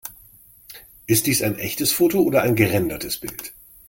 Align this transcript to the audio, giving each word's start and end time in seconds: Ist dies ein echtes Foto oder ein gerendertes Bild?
Ist 1.05 1.27
dies 1.27 1.43
ein 1.43 1.59
echtes 1.59 1.91
Foto 1.91 2.21
oder 2.23 2.41
ein 2.41 2.55
gerendertes 2.55 3.19
Bild? 3.19 3.53